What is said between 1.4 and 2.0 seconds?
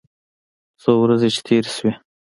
تېرې سوې.